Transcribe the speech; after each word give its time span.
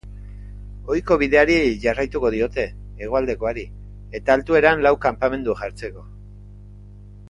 Ohiko 0.93 1.17
bideari 1.23 1.57
jarraituko 1.83 2.33
diote, 2.37 2.67
hegoaldekoari, 3.05 3.69
eta 4.23 4.37
altueran 4.41 4.85
lau 4.89 4.97
kanpamendu 5.09 5.61
jartzeko. 5.65 6.09